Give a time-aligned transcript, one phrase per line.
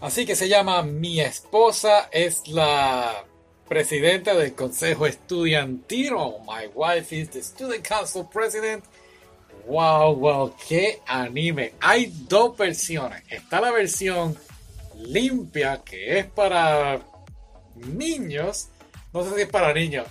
[0.00, 3.24] Así que se llama Mi esposa es la
[3.68, 6.12] presidenta del consejo estudiantil.
[6.16, 8.84] Oh, my wife is the student council president.
[9.66, 11.74] Wow, wow, qué anime.
[11.80, 13.22] Hay dos versiones.
[13.28, 14.36] Está la versión
[14.94, 17.00] limpia que es para
[17.74, 18.68] niños.
[19.12, 20.06] No sé si es para niños.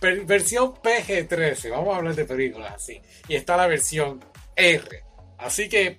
[0.00, 1.70] versión PG-13.
[1.70, 3.02] Vamos a hablar de películas así.
[3.28, 4.24] Y está la versión
[4.56, 5.04] R.
[5.36, 5.98] Así que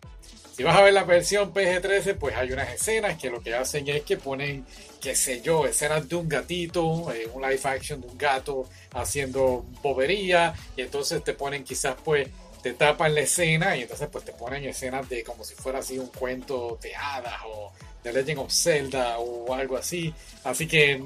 [0.55, 3.87] si vas a ver la versión PG-13, pues hay unas escenas que lo que hacen
[3.87, 4.65] es que ponen,
[5.01, 9.65] qué sé yo, escenas de un gatito, eh, un live action de un gato haciendo
[9.81, 12.28] bobería, y entonces te ponen quizás pues
[12.61, 16.00] te tapan la escena y entonces pues te ponen escenas de como si fuera así
[16.00, 17.73] un cuento de hadas o
[18.04, 20.14] de Legend of Zelda o algo así.
[20.43, 21.04] Así que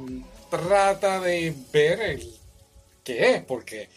[0.52, 2.34] trata de ver el
[3.04, 3.90] qué es, porque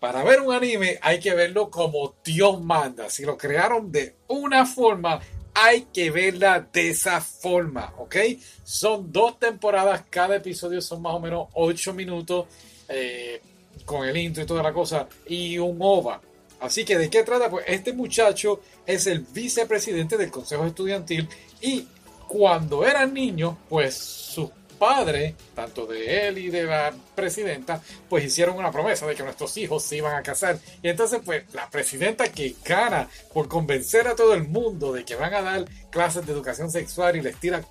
[0.00, 3.08] para ver un anime hay que verlo como Dios manda.
[3.10, 5.20] Si lo crearon de una forma,
[5.54, 8.16] hay que verla de esa forma, ¿ok?
[8.62, 12.46] Son dos temporadas, cada episodio son más o menos ocho minutos
[12.88, 13.40] eh,
[13.84, 16.20] con el intro y toda la cosa y un OVA.
[16.60, 17.50] Así que de qué trata?
[17.50, 21.28] Pues este muchacho es el vicepresidente del Consejo Estudiantil
[21.60, 21.86] y
[22.28, 28.56] cuando era niño, pues sus padres, tanto de él y de la presidenta, pues hicieron
[28.56, 30.58] una promesa de que nuestros hijos se iban a casar.
[30.82, 35.14] Y entonces, pues la presidenta que gana por convencer a todo el mundo de que
[35.14, 37.62] van a dar clases de educación sexual y les tira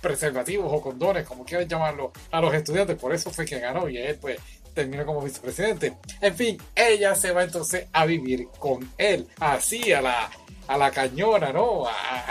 [0.00, 2.98] preservativos o condones, como quieran llamarlo, a los estudiantes.
[2.98, 4.38] Por eso fue que ganó y él, pues,
[4.74, 5.94] terminó como vicepresidente.
[6.20, 10.30] En fin, ella se va entonces a vivir con él, así a la,
[10.68, 11.86] a la cañona, ¿no?
[11.86, 12.26] A,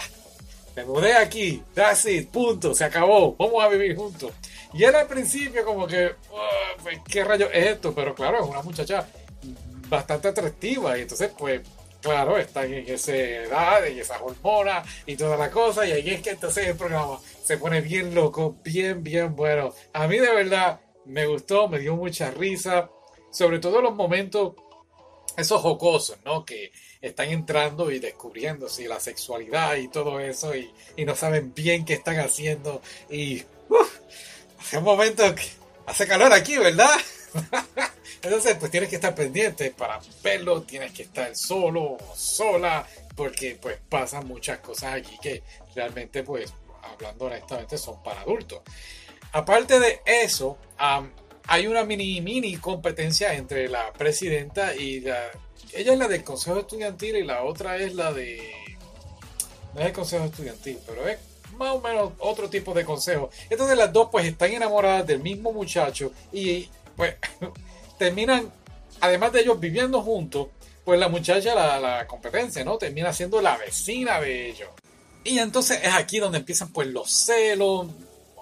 [0.76, 4.32] me mudé aquí, that's it, punto, se acabó, vamos a vivir juntos.
[4.74, 6.16] Y él al principio como que,
[6.82, 7.94] pues, ¿qué rayo es esto?
[7.94, 9.08] Pero claro, es una muchacha
[9.90, 11.62] bastante atractiva y entonces pues
[12.02, 15.88] claro, está en esa edad, en esa hormona y toda la cosa.
[15.88, 19.74] Y ahí es que entonces el programa se pone bien loco, bien, bien bueno.
[19.94, 22.90] A mí de verdad me gustó, me dio mucha risa,
[23.32, 24.54] sobre todo los momentos
[25.38, 26.46] esos jocosos, ¿no?
[26.46, 26.72] Que
[27.02, 30.72] están entrando y descubriendo sí, la sexualidad y todo eso y,
[31.06, 33.44] no saben bien qué están haciendo y
[34.60, 35.44] hace un momento que
[35.86, 36.96] hace calor aquí, ¿verdad?
[38.22, 43.58] Entonces, pues tienes que estar pendiente para verlo, tienes que estar solo o sola, porque
[43.62, 45.44] pues pasan muchas cosas aquí que
[45.76, 48.62] realmente, pues, hablando honestamente, son para adultos.
[49.34, 50.58] Aparte de eso,
[51.48, 55.32] hay una mini, mini competencia entre la presidenta y la...
[55.74, 58.52] Ella es la del Consejo Estudiantil y la otra es la de...
[59.74, 61.18] No es el Consejo Estudiantil, pero es
[61.58, 63.30] más o menos otro tipo de consejo.
[63.50, 67.16] Entonces las dos pues están enamoradas del mismo muchacho y pues
[67.98, 68.52] terminan,
[69.02, 70.48] además de ellos viviendo juntos,
[70.84, 72.78] pues la muchacha, la, la competencia, ¿no?
[72.78, 74.70] Termina siendo la vecina de ellos.
[75.24, 77.88] Y entonces es aquí donde empiezan pues los celos,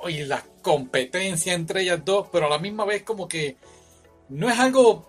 [0.10, 3.58] y la competencia entre ellas dos, pero a la misma vez como que
[4.30, 5.06] no es algo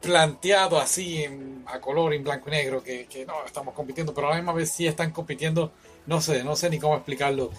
[0.00, 1.24] planteado así
[1.66, 4.70] a color, en blanco y negro, que, no estamos compitiendo, pero a la misma vez
[4.70, 5.72] sí están compitiendo,
[6.06, 7.50] no sé, no sé ni cómo explicarlo.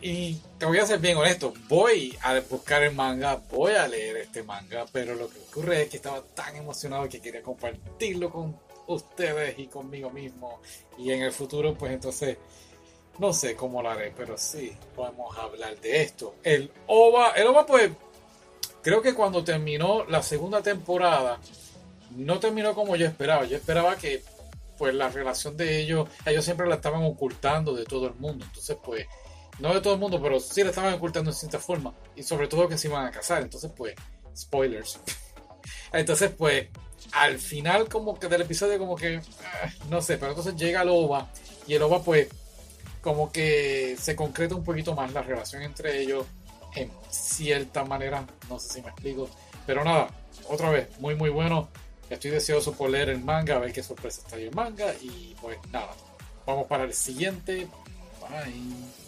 [0.00, 4.16] Y te voy a ser bien honesto, voy a buscar el manga, voy a leer
[4.16, 8.56] este manga, pero lo que ocurre es que estaba tan emocionado que quería compartirlo con
[8.88, 10.60] ustedes y conmigo mismo.
[10.98, 12.36] Y en el futuro, pues entonces
[13.18, 16.36] no sé cómo lo haré, pero sí podemos hablar de esto.
[16.42, 17.90] El OVA, el OVA pues
[18.82, 21.40] creo que cuando terminó la segunda temporada
[22.10, 23.44] no terminó como yo esperaba.
[23.44, 24.22] Yo esperaba que
[24.78, 28.44] pues la relación de ellos, ellos siempre la estaban ocultando de todo el mundo.
[28.44, 29.06] Entonces pues
[29.58, 32.46] no de todo el mundo, pero sí la estaban ocultando de cierta forma y sobre
[32.46, 33.42] todo que se iban a casar.
[33.42, 33.94] Entonces pues
[34.36, 35.00] spoilers.
[35.92, 36.68] Entonces pues
[37.12, 40.88] al final como que del episodio como que ah, no sé, pero entonces llega el
[40.88, 41.28] OVA
[41.66, 42.28] y el OVA pues
[43.06, 46.26] como que se concreta un poquito más la relación entre ellos
[46.74, 49.30] en cierta manera, no sé si me explico,
[49.64, 50.08] pero nada,
[50.48, 51.68] otra vez, muy muy bueno,
[52.10, 55.36] estoy deseoso por leer el manga, a ver qué sorpresa está ahí el manga y
[55.40, 55.92] pues nada,
[56.44, 57.68] vamos para el siguiente,
[58.20, 59.05] bye.